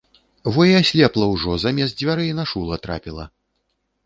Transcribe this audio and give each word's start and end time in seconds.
Во 0.53 0.63
і 0.69 0.71
аслепла 0.77 1.27
ўжо, 1.33 1.57
замест 1.65 1.95
дзвярэй 2.01 2.33
на 2.39 2.47
шула 2.53 2.81
трапіла. 2.89 3.29